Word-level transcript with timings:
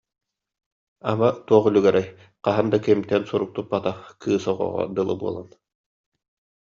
Ама 1.11 1.27
туох 1.45 1.63
үлүгэрэй, 1.69 2.07
хаһан 2.43 2.67
да 2.71 2.77
кимтэн 2.85 3.23
сурук 3.29 3.51
туппатах 3.57 3.97
кыыс 4.21 4.43
оҕоҕо 4.51 4.81
дылы 4.95 5.15
буолан 5.21 5.47